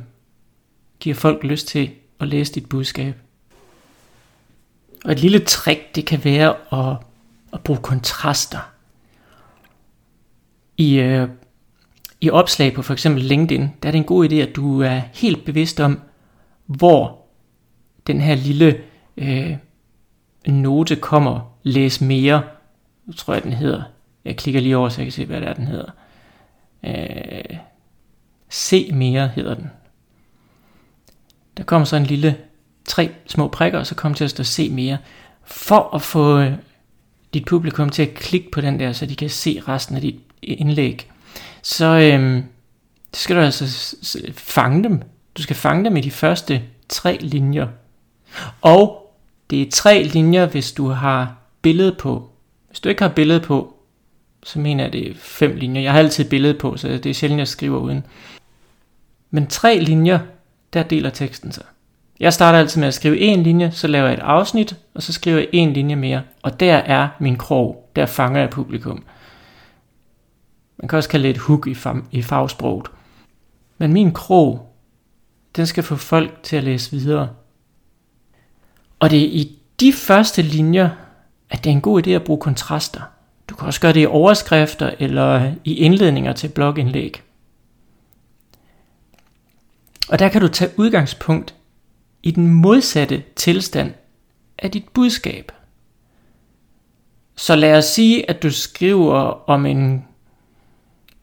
giver 1.00 1.16
folk 1.16 1.44
lyst 1.44 1.68
til 1.68 1.92
at 2.20 2.28
læse 2.28 2.54
dit 2.54 2.70
budskab. 2.70 3.16
Og 5.06 5.12
et 5.12 5.20
lille 5.20 5.40
trick, 5.40 5.96
det 5.96 6.06
kan 6.06 6.24
være 6.24 6.56
at, 6.72 6.98
at 7.54 7.62
bruge 7.64 7.80
kontraster. 7.80 8.60
I, 10.78 11.00
øh, 11.00 11.30
I 12.22 12.30
opslag 12.30 12.74
på 12.74 12.82
for 12.82 12.94
eksempel 12.94 13.24
LinkedIn, 13.24 13.70
der 13.84 13.90
er 13.90 13.92
det 13.92 13.98
en 14.00 14.04
god 14.04 14.30
idé, 14.30 14.36
at 14.36 14.56
du 14.56 14.82
er 14.82 15.02
helt 15.14 15.46
bevidst 15.46 15.80
om, 15.80 16.02
hvor 16.66 17.26
den 18.08 18.22
her 18.22 18.36
lille 18.36 18.82
øh, 19.18 19.58
note 20.48 20.96
kommer, 20.96 21.54
læs 21.64 22.02
mere, 22.02 22.44
nu 23.06 23.14
tror 23.14 23.34
jeg 23.34 23.44
den 23.44 23.54
hedder, 23.54 23.84
jeg 24.26 24.38
klikker 24.38 24.62
lige 24.62 24.78
over, 24.78 24.90
så 24.90 25.02
jeg 25.02 25.06
kan 25.06 25.12
se, 25.12 25.26
hvad 25.26 25.42
det 25.42 25.50
er, 25.50 25.54
den 25.54 25.68
hedder. 25.68 25.92
Øh, 26.84 27.58
se 28.50 28.92
mere 28.94 29.28
hedder 29.28 29.54
den. 29.54 29.72
Der 31.58 31.64
kommer 31.64 31.86
så 31.86 31.96
en 31.96 32.04
lille 32.04 32.38
tre 32.86 33.12
små 33.28 33.48
prikker, 33.48 33.80
og 33.80 33.88
så 33.88 33.96
kommer 33.96 34.16
til 34.16 34.24
at 34.24 34.30
stå 34.30 34.44
se 34.44 34.70
mere, 34.70 34.98
for 35.44 35.96
at 35.96 36.02
få 36.02 36.40
øh, 36.40 36.54
dit 37.34 37.46
publikum 37.46 37.90
til 37.90 38.02
at 38.02 38.14
klikke 38.14 38.52
på 38.52 38.62
den 38.62 38.80
der, 38.80 38.94
så 38.94 39.06
de 39.06 39.16
kan 39.16 39.30
se 39.30 39.62
resten 39.68 39.96
af 39.96 40.02
dit 40.02 40.27
indlæg. 40.42 41.12
Så 41.62 41.86
øh, 41.86 42.44
skal 43.14 43.36
du 43.36 43.42
altså 43.42 43.96
fange 44.34 44.84
dem. 44.84 45.02
Du 45.38 45.42
skal 45.42 45.56
fange 45.56 45.86
dem 45.86 45.98
i 45.98 46.02
de 46.02 46.12
første 46.12 46.62
tre 46.90 47.18
linjer. 47.22 47.68
Og 48.62 49.14
det 49.50 49.62
er 49.62 49.72
tre 49.72 50.04
linjer, 50.04 50.46
hvis 50.46 50.72
du 50.72 50.88
har 50.88 51.36
billede 51.62 51.96
på. 52.00 52.30
Hvis 52.68 52.80
du 52.80 52.90
ikke 52.90 53.02
har 53.02 53.10
billede 53.10 53.40
på, 53.40 53.74
så 54.44 54.60
mener 54.60 54.84
jeg, 54.84 54.94
det 54.94 55.10
er 55.10 55.14
fem 55.16 55.56
linjer. 55.56 55.82
Jeg 55.82 55.92
har 55.92 56.00
altid 56.00 56.30
billede 56.30 56.54
på, 56.54 56.78
så 56.78 56.88
det 56.88 57.06
er 57.06 57.14
sjældent, 57.14 57.40
jeg 57.40 57.48
skriver 57.48 57.80
uden. 57.80 58.04
Men 59.32 59.48
tre 59.48 59.80
linjer, 59.80 60.20
der 60.74 60.84
deler 60.84 61.10
teksten 61.10 61.52
sig. 61.52 61.64
Jeg 62.20 62.34
starter 62.34 62.60
altid 62.60 62.80
med 62.80 62.88
at 62.88 62.94
skrive 62.94 63.20
en 63.20 63.44
linje, 63.44 63.72
så 63.72 63.88
laver 63.88 64.08
jeg 64.08 64.14
et 64.14 64.20
afsnit, 64.20 64.76
og 64.94 65.04
så 65.04 65.14
skriver 65.14 65.38
jeg 65.38 65.50
en 65.54 65.74
linje 65.74 65.96
mere. 65.96 66.22
Og 66.42 66.60
der 66.60 66.76
er 66.76 67.08
min 67.20 67.36
krog. 67.36 67.90
Der 67.96 68.06
fanger 68.06 68.40
jeg 68.40 68.50
publikum. 68.50 69.04
Man 70.78 70.88
kan 70.88 70.98
også 70.98 71.10
kalde 71.10 71.28
det 71.28 71.36
et 71.36 71.42
hook 71.42 71.68
i, 71.68 71.76
i 72.12 72.22
fagsproget. 72.22 72.92
Men 73.78 73.94
min 73.94 74.12
krog, 74.12 74.74
den 75.56 75.68
skal 75.68 75.84
få 75.84 75.96
folk 75.96 76.44
til 76.44 76.56
at 76.56 76.64
læse 76.64 76.92
videre. 76.92 77.30
Og 79.00 79.10
det 79.10 79.22
er 79.22 79.28
i 79.28 79.60
de 79.80 79.94
første 79.94 80.42
linjer, 80.42 80.90
at 81.50 81.64
det 81.64 81.70
er 81.70 81.74
en 81.74 81.82
god 81.82 82.08
idé 82.08 82.10
at 82.10 82.24
bruge 82.24 82.40
kontraster. 82.40 83.02
Du 83.50 83.56
kan 83.56 83.68
også 83.68 83.82
gøre 83.82 83.94
det 83.94 84.02
i 84.02 84.06
overskrifter 84.06 84.94
eller 85.00 85.54
i 85.64 85.76
indledninger 85.76 86.34
til 86.34 86.48
blogindlæg. 86.48 87.22
Og 90.10 90.20
der 90.20 90.30
kan 90.30 90.42
du 90.42 90.48
tage 90.48 90.72
udgangspunkt 90.78 91.56
i 92.24 92.32
den 92.32 92.48
modsatte 92.48 93.24
tilstand 93.36 93.94
af 94.58 94.72
dit 94.72 94.90
budskab. 94.90 95.52
Så 97.36 97.56
lad 97.56 97.78
os 97.78 97.86
sige, 97.86 98.30
at 98.30 98.44
du 98.44 98.52
skriver 98.52 99.50
om 99.50 99.66
en, 99.66 100.07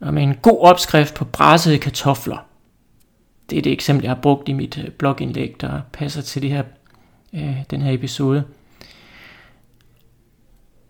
om 0.04 0.18
en 0.18 0.34
god 0.34 0.58
opskrift 0.60 1.14
på 1.14 1.24
brassede 1.24 1.78
kartofler. 1.78 2.36
Det 3.50 3.58
er 3.58 3.62
det 3.62 3.72
eksempel, 3.72 4.02
jeg 4.02 4.10
har 4.10 4.20
brugt 4.20 4.48
i 4.48 4.52
mit 4.52 4.78
øh, 4.78 4.90
blogindlæg, 4.90 5.56
der 5.60 5.80
passer 5.92 6.22
til 6.22 6.42
det 6.42 6.50
her, 6.50 6.62
øh, 7.34 7.56
den 7.70 7.82
her 7.82 7.92
episode. 7.92 8.44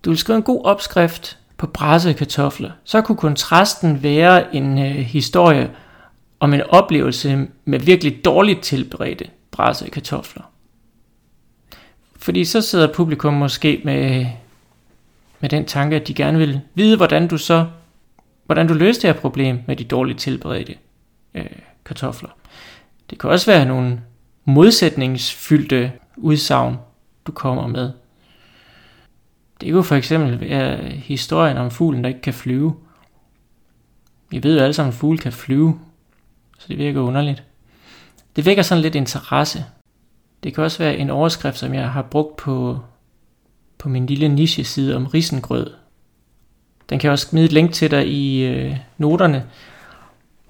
Du 0.05 0.11
vil 0.11 0.19
skrive 0.19 0.37
en 0.37 0.43
god 0.43 0.65
opskrift 0.65 1.39
på 1.57 1.67
brassede 1.67 2.15
kartofler. 2.15 2.71
Så 2.85 3.01
kunne 3.01 3.17
kontrasten 3.17 4.03
være 4.03 4.55
en 4.55 4.79
øh, 4.79 4.95
historie 4.95 5.71
om 6.41 6.55
en 6.55 6.63
oplevelse 6.63 7.47
med 7.65 7.79
virkelig 7.79 8.25
dårligt 8.25 8.63
tilberedte 8.63 9.25
brassede 9.51 9.91
kartofler. 9.91 10.43
Fordi 12.17 12.45
så 12.45 12.61
sidder 12.61 12.93
publikum 12.93 13.35
måske 13.35 13.81
med, 13.85 14.27
med 15.41 15.49
den 15.49 15.65
tanke, 15.65 15.97
at 15.97 16.09
de 16.09 16.15
gerne 16.15 16.39
vil 16.39 16.61
vide, 16.75 16.97
hvordan 16.97 17.29
du 17.29 17.39
så 17.39 17.67
hvordan 18.47 18.69
du 18.69 18.75
løste 18.75 19.03
det 19.03 19.15
her 19.15 19.21
problem 19.21 19.59
med 19.67 19.77
de 19.77 19.85
dårligt 19.85 20.19
tilberedte 20.19 20.75
øh, 21.35 21.47
kartofler. 21.85 22.31
Det 23.11 23.19
kan 23.19 23.31
også 23.31 23.53
være 23.53 23.65
nogle 23.65 24.01
modsætningsfyldte 24.45 25.93
udsagn, 26.17 26.77
du 27.27 27.33
kommer 27.33 27.67
med. 27.67 27.93
Det 29.61 29.73
kunne 29.73 29.85
for 29.85 29.95
eksempel 29.95 30.41
være 30.41 30.77
historien 30.91 31.57
om 31.57 31.71
fuglen, 31.71 32.05
der 32.05 32.09
ikke 32.09 32.21
kan 32.21 32.35
flyve. 32.35 32.75
Vi 34.29 34.43
ved 34.43 34.57
jo 34.57 34.63
alle 34.63 34.75
sammen, 34.75 34.93
at 34.93 34.99
fugle 34.99 35.19
kan 35.19 35.33
flyve, 35.33 35.81
så 36.59 36.67
det 36.69 36.79
virker 36.79 37.01
underligt. 37.01 37.43
Det 38.37 38.47
vækker 38.47 38.63
sådan 38.63 38.83
lidt 38.83 38.95
interesse. 38.95 39.65
Det 40.43 40.55
kan 40.55 40.65
også 40.65 40.79
være 40.79 40.97
en 40.97 41.11
overskrift, 41.11 41.59
som 41.59 41.75
jeg 41.75 41.91
har 41.91 42.03
brugt 42.03 42.37
på, 42.37 42.81
på 43.79 43.89
min 43.89 44.07
lille 44.07 44.29
niche-side 44.29 44.97
om 44.97 45.07
risengrød. 45.07 45.71
Den 46.91 46.99
kan 46.99 47.07
jeg 47.07 47.13
også 47.13 47.27
smide 47.27 47.45
et 47.45 47.53
link 47.53 47.73
til 47.73 47.91
dig 47.91 48.09
i 48.09 48.45
øh, 48.45 48.77
noterne. 48.99 49.45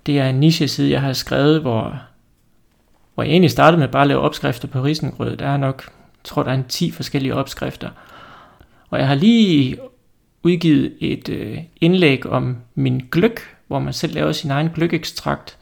Det 0.07 0.19
er 0.19 0.29
en 0.29 0.41
niche-side, 0.41 0.91
jeg 0.91 1.01
har 1.01 1.13
skrevet, 1.13 1.61
hvor, 1.61 2.01
hvor 3.15 3.23
jeg 3.23 3.31
egentlig 3.31 3.51
startede 3.51 3.81
med 3.81 3.89
bare 3.89 4.03
at 4.03 4.09
lave 4.09 4.21
opskrifter 4.21 4.69
på 4.69 4.81
risengrød. 4.81 5.37
Der 5.37 5.47
er 5.47 5.57
nok, 5.57 5.83
jeg 5.87 6.25
tror 6.25 6.43
der 6.43 6.51
er 6.51 6.55
en 6.55 6.65
10 6.69 6.91
forskellige 6.91 7.35
opskrifter. 7.35 7.91
Og 8.91 8.99
jeg 8.99 9.09
har 9.09 9.15
lige 9.15 9.79
udgivet 10.43 10.93
et 11.01 11.29
øh, 11.29 11.59
indlæg 11.81 12.27
om 12.27 12.57
min 12.75 13.09
gløk, 13.11 13.57
hvor 13.67 13.79
man 13.79 13.93
selv 13.93 14.15
laver 14.15 14.33
sin 14.33 14.51
egen 14.51 14.71
gløkekstrakt. 14.75 15.59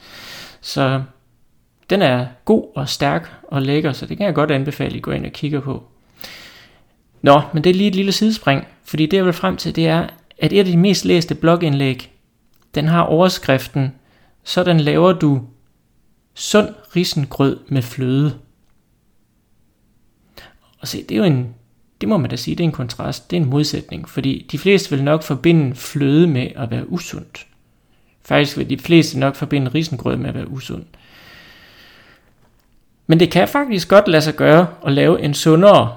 Så 0.60 1.02
den 1.90 2.02
er 2.02 2.26
god 2.44 2.64
og 2.74 2.88
stærk 2.88 3.32
og 3.42 3.62
lækker, 3.62 3.92
så 3.92 4.06
det 4.06 4.16
kan 4.16 4.26
jeg 4.26 4.34
godt 4.34 4.50
anbefale, 4.50 4.90
at 4.90 4.96
I 4.96 5.00
går 5.00 5.12
ind 5.12 5.26
og 5.26 5.32
kigger 5.32 5.60
på. 5.60 5.82
Nå, 7.22 7.40
men 7.54 7.64
det 7.64 7.70
er 7.70 7.74
lige 7.74 7.88
et 7.88 7.94
lille 7.94 8.12
sidespring, 8.12 8.66
fordi 8.84 9.06
det 9.06 9.16
jeg 9.16 9.24
vil 9.24 9.32
frem 9.32 9.56
til, 9.56 9.76
det 9.76 9.86
er, 9.86 10.06
at 10.42 10.52
et 10.52 10.58
af 10.58 10.64
de 10.64 10.76
mest 10.76 11.04
læste 11.04 11.34
blogindlæg, 11.34 12.12
den 12.74 12.88
har 12.88 13.02
overskriften, 13.02 13.92
sådan 14.44 14.80
laver 14.80 15.12
du 15.12 15.42
sund 16.34 16.68
risengrød 16.96 17.58
med 17.68 17.82
fløde. 17.82 18.38
Og 20.80 20.88
se, 20.88 21.02
det 21.02 21.10
er 21.10 21.18
jo 21.18 21.24
en, 21.24 21.54
det 22.00 22.08
må 22.08 22.16
man 22.16 22.30
da 22.30 22.36
sige, 22.36 22.54
det 22.54 22.64
er 22.64 22.68
en 22.68 22.72
kontrast, 22.72 23.30
det 23.30 23.36
er 23.36 23.40
en 23.40 23.50
modsætning, 23.50 24.08
fordi 24.08 24.46
de 24.52 24.58
fleste 24.58 24.90
vil 24.90 25.04
nok 25.04 25.22
forbinde 25.22 25.74
fløde 25.74 26.26
med 26.26 26.48
at 26.56 26.70
være 26.70 26.92
usundt. 26.92 27.46
Faktisk 28.22 28.58
vil 28.58 28.70
de 28.70 28.78
fleste 28.78 29.18
nok 29.18 29.34
forbinde 29.34 29.70
risengrød 29.74 30.16
med 30.16 30.28
at 30.28 30.34
være 30.34 30.50
usund. 30.50 30.84
Men 33.06 33.20
det 33.20 33.30
kan 33.30 33.48
faktisk 33.48 33.88
godt 33.88 34.08
lade 34.08 34.22
sig 34.22 34.34
gøre 34.34 34.66
at 34.86 34.92
lave 34.92 35.22
en 35.22 35.34
sundere, 35.34 35.96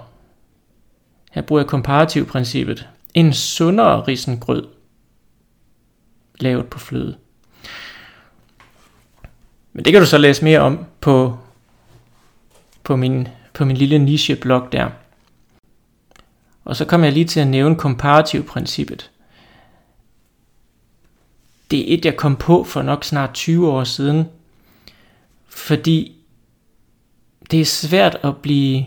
her 1.32 1.42
bruger 1.42 1.62
jeg 1.62 1.68
komparativprincippet, 1.68 2.88
en 3.16 3.34
sundere 3.34 4.02
risengrød 4.02 4.68
lavet 6.40 6.68
på 6.68 6.80
fløde. 6.80 7.18
Men 9.74 9.86
det 9.86 9.94
kan 9.94 10.02
du 10.02 10.08
så 10.08 10.18
læse 10.18 10.44
mere 10.44 10.60
om 10.60 10.86
på, 11.02 11.38
på, 12.84 12.96
min, 12.96 13.28
på 13.54 13.66
min 13.66 13.78
lille 13.78 14.00
niche-blog 14.00 14.72
der. 14.72 14.90
Og 16.66 16.76
så 16.76 16.86
kommer 16.86 17.08
jeg 17.08 17.14
lige 17.14 17.26
til 17.26 17.40
at 17.40 17.48
nævne 17.48 17.76
komparativprincippet. 17.76 19.12
Det 21.72 21.80
er 21.80 21.98
et, 21.98 22.06
jeg 22.06 22.18
kom 22.18 22.36
på 22.36 22.64
for 22.64 22.82
nok 22.82 23.04
snart 23.04 23.34
20 23.34 23.72
år 23.72 23.84
siden, 23.84 24.26
fordi 25.48 26.16
det 27.52 27.62
er 27.62 27.66
svært 27.66 28.18
at 28.24 28.38
blive 28.38 28.86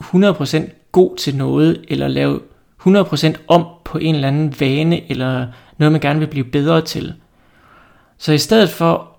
100% 0.00 0.70
god 0.92 1.16
til 1.16 1.36
noget, 1.36 1.84
eller 1.88 2.08
lave 2.08 2.40
100% 2.86 3.36
om 3.48 3.66
på 3.84 3.98
en 3.98 4.14
eller 4.14 4.28
anden 4.28 4.54
vane, 4.60 5.10
eller 5.10 5.46
noget 5.78 5.92
man 5.92 6.00
gerne 6.00 6.18
vil 6.18 6.26
blive 6.26 6.44
bedre 6.44 6.80
til. 6.80 7.14
Så 8.18 8.32
i 8.32 8.38
stedet 8.38 8.70
for 8.70 9.16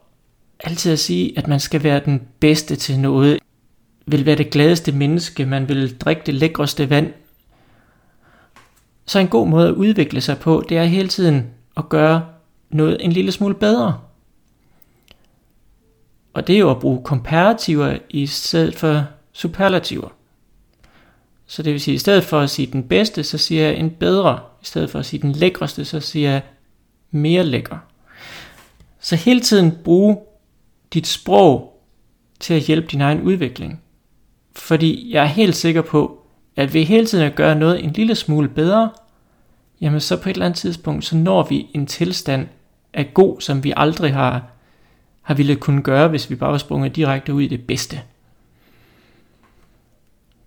altid 0.60 0.92
at 0.92 1.00
sige, 1.00 1.38
at 1.38 1.48
man 1.48 1.60
skal 1.60 1.84
være 1.84 2.02
den 2.06 2.22
bedste 2.40 2.76
til 2.76 3.00
noget, 3.00 3.40
vil 4.06 4.26
være 4.26 4.36
det 4.36 4.50
gladeste 4.50 4.92
menneske, 4.92 5.46
man 5.46 5.70
vil 5.70 5.98
drikke 5.98 6.22
det 6.26 6.34
lækreste 6.34 6.90
vand, 6.90 7.14
så 9.06 9.20
en 9.20 9.28
god 9.28 9.48
måde 9.48 9.68
at 9.68 9.74
udvikle 9.74 10.22
sig 10.22 10.38
på, 10.38 10.64
det 10.70 10.78
er 10.78 10.84
hele 10.84 11.08
tiden 11.08 11.50
at 11.78 11.90
gøre 11.90 12.26
noget 12.70 12.98
en 13.00 13.12
lille 13.12 13.32
smule 13.32 13.56
bedre. 13.56 14.00
Og 16.34 16.48
det 16.48 16.56
er 16.56 16.60
jo 16.60 16.72
at 16.72 16.80
bruge 16.80 17.04
komparativer 17.04 17.98
i 18.10 18.26
stedet 18.26 18.76
for 18.76 19.04
superlativer. 19.34 20.10
Så 21.54 21.64
det 21.64 21.74
vil 21.74 21.82
sige, 21.82 21.94
at 21.94 21.96
i 21.96 22.00
stedet 22.00 22.24
for 22.24 22.40
at 22.40 22.50
sige 22.50 22.72
den 22.72 22.84
bedste, 22.84 23.24
så 23.24 23.38
siger 23.38 23.64
jeg 23.64 23.76
en 23.76 23.90
bedre. 23.90 24.40
I 24.62 24.66
stedet 24.66 24.90
for 24.90 25.00
at 25.00 25.06
sige 25.06 25.22
den 25.22 25.32
lækreste, 25.32 25.86
så 25.86 26.00
siger 26.00 26.32
jeg 26.32 26.42
mere 27.12 27.44
lækker. 27.44 27.78
Så 29.00 29.16
hele 29.16 29.40
tiden 29.40 29.72
bruge 29.84 30.18
dit 30.94 31.08
sprog 31.08 31.84
til 32.40 32.54
at 32.54 32.62
hjælpe 32.62 32.88
din 32.88 33.02
egen 33.02 33.22
udvikling. 33.22 33.82
Fordi 34.56 35.14
jeg 35.14 35.24
er 35.24 35.28
helt 35.28 35.56
sikker 35.56 35.82
på, 35.82 36.26
at 36.56 36.74
ved 36.74 36.84
hele 36.84 37.06
tiden 37.06 37.26
at 37.26 37.36
gøre 37.36 37.56
noget 37.56 37.84
en 37.84 37.92
lille 37.92 38.16
smule 38.16 38.50
bedre, 38.50 38.90
jamen 39.82 40.00
så 40.00 40.18
på 40.18 40.30
et 40.30 40.34
eller 40.34 40.46
andet 40.46 40.60
tidspunkt, 40.60 41.06
så 41.06 41.16
når 41.16 41.44
vi 41.44 41.68
en 41.74 41.86
tilstand 41.86 42.48
af 42.94 43.14
god, 43.14 43.42
som 43.42 43.64
vi 43.64 43.74
aldrig 43.78 44.14
har, 44.14 44.44
har 45.22 45.34
ville 45.34 45.56
kunne 45.56 45.82
gøre, 45.82 46.08
hvis 46.08 46.30
vi 46.30 46.36
bare 46.36 46.52
var 46.52 46.58
sprunget 46.58 46.96
direkte 46.96 47.34
ud 47.34 47.42
i 47.42 47.48
det 47.48 47.68
bedste. 47.68 48.02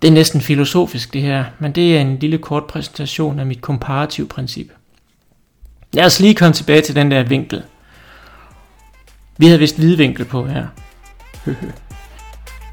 Det 0.03 0.09
er 0.09 0.13
næsten 0.13 0.41
filosofisk 0.41 1.13
det 1.13 1.23
her, 1.23 1.45
men 1.59 1.73
det 1.73 1.97
er 1.97 2.01
en 2.01 2.19
lille 2.19 2.39
kort 2.39 2.65
præsentation 2.67 3.39
af 3.39 3.47
mit 3.47 3.61
komparativ 3.61 4.29
princip. 4.29 4.73
Lad 5.93 6.05
os 6.05 6.21
lige 6.21 6.35
komme 6.35 6.53
tilbage 6.53 6.81
til 6.83 6.95
den 6.95 7.11
der 7.11 7.23
vinkel. 7.23 7.63
Vi 9.39 9.47
havde 9.47 9.59
vist 9.59 9.81
vinkel 9.81 10.25
på 10.25 10.47
her. 10.47 10.67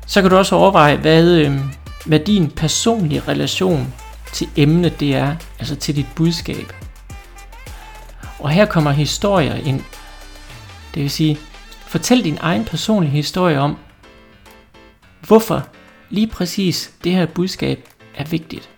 Så 0.08 0.22
kan 0.22 0.30
du 0.30 0.38
også 0.38 0.56
overveje, 0.56 0.98
hvad, 0.98 1.32
øh, 1.32 1.60
hvad 2.06 2.20
din 2.20 2.52
personlige 2.52 3.24
relation 3.28 3.94
til 4.34 4.50
emnet 4.56 5.00
det 5.00 5.16
er, 5.16 5.36
altså 5.60 5.76
til 5.76 5.96
dit 5.96 6.08
budskab. 6.16 6.74
Og 8.40 8.50
her 8.50 8.66
kommer 8.66 8.92
historier 8.92 9.56
ind. 9.56 9.82
Det 10.94 11.02
vil 11.02 11.12
sige, 11.12 11.38
fortæl 11.88 12.24
din 12.24 12.38
egen 12.42 12.66
personlige 12.66 13.12
historie 13.12 13.60
om, 13.60 13.78
hvorfor 15.28 15.68
lige 16.14 16.28
præcis 16.28 16.94
det 17.04 17.12
her 17.12 17.26
budskab 17.26 17.90
er 18.16 18.24
vigtigt. 18.24 18.70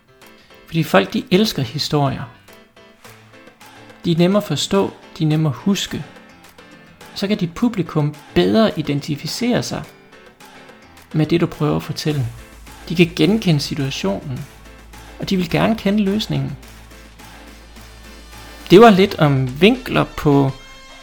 Fordi 0.66 0.82
folk 0.82 1.12
de 1.12 1.22
elsker 1.30 1.62
historier. 1.62 2.22
De 4.04 4.12
er 4.12 4.16
nemme 4.16 4.38
at 4.38 4.44
forstå, 4.44 4.92
de 5.18 5.24
er 5.24 5.28
nemme 5.28 5.48
at 5.48 5.54
huske. 5.54 6.04
Så 7.14 7.28
kan 7.28 7.36
dit 7.36 7.54
publikum 7.54 8.14
bedre 8.34 8.78
identificere 8.78 9.62
sig 9.62 9.82
med 11.12 11.26
det 11.26 11.40
du 11.40 11.46
prøver 11.46 11.76
at 11.76 11.82
fortælle. 11.82 12.26
De 12.88 12.94
kan 12.94 13.10
genkende 13.16 13.60
situationen, 13.60 14.46
og 15.18 15.30
de 15.30 15.36
vil 15.36 15.50
gerne 15.50 15.76
kende 15.76 16.04
løsningen. 16.04 16.56
Det 18.70 18.80
var 18.80 18.90
lidt 18.90 19.18
om 19.18 19.60
vinkler 19.60 20.04
på 20.04 20.50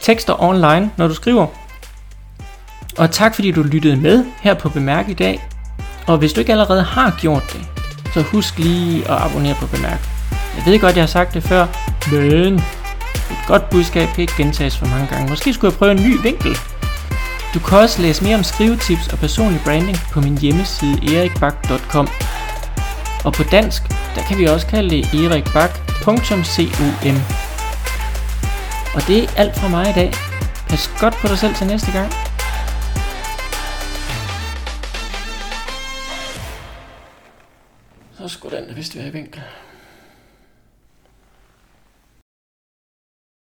tekster 0.02 0.44
online, 0.44 0.92
når 0.98 1.08
du 1.08 1.14
skriver. 1.14 1.48
Og 2.98 3.12
tak 3.12 3.36
fordi 3.36 3.52
du 3.52 3.64
lyttede 3.64 3.96
med 3.96 4.26
her 4.42 4.54
på 4.54 4.70
Bemærk 4.70 5.10
i 5.10 5.14
dag. 5.14 5.53
Og 6.08 6.18
hvis 6.18 6.34
du 6.34 6.40
ikke 6.40 6.52
allerede 6.52 6.84
har 6.84 7.16
gjort 7.20 7.44
det, 7.54 7.62
så 8.14 8.22
husk 8.22 8.58
lige 8.58 9.12
at 9.12 9.22
abonnere 9.22 9.56
på 9.56 9.68
Bemærk. 9.68 10.10
Jeg 10.58 10.66
ved 10.66 10.80
godt, 10.80 10.96
jeg 10.96 11.02
har 11.02 11.08
sagt 11.08 11.34
det 11.34 11.44
før, 11.44 11.68
men 12.12 12.54
et 13.32 13.48
godt 13.48 13.70
budskab 13.70 14.10
kan 14.10 14.22
ikke 14.22 14.34
gentages 14.38 14.78
for 14.78 14.86
mange 14.86 15.08
gange. 15.08 15.30
Måske 15.30 15.54
skulle 15.54 15.72
jeg 15.72 15.78
prøve 15.78 15.92
en 15.92 16.04
ny 16.04 16.22
vinkel. 16.22 16.58
Du 17.54 17.60
kan 17.60 17.78
også 17.78 18.02
læse 18.02 18.24
mere 18.24 18.36
om 18.36 18.44
skrivetips 18.44 19.08
og 19.08 19.18
personlig 19.18 19.62
branding 19.66 19.98
på 20.12 20.22
min 20.22 20.38
hjemmeside 20.38 21.18
erikbak.com. 21.18 22.08
Og 23.26 23.34
på 23.34 23.44
dansk, 23.44 23.84
der 24.16 24.22
kan 24.28 24.38
vi 24.38 24.46
også 24.46 24.68
kalde 24.68 24.90
det 24.90 25.14
erikbak.com. 25.14 26.18
Og 28.96 29.08
det 29.08 29.24
er 29.24 29.28
alt 29.38 29.56
fra 29.56 29.68
mig 29.68 29.90
i 29.90 29.94
dag. 29.94 30.14
Pas 30.70 30.92
godt 31.00 31.16
på 31.16 31.28
dig 31.28 31.38
selv 31.38 31.56
til 31.56 31.68
næste 31.68 31.92
gang. 31.92 32.33
Så 38.24 38.30
skulle 38.30 38.58
den 38.58 38.76
vist 38.76 38.96
være 38.98 39.08
i 39.08 39.10
vinkel. 39.10 39.42